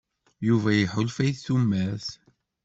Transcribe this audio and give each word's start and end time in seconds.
Yuba 0.47 0.69
iḥulfa 0.75 1.21
i 1.31 1.33
tumert. 1.45 2.09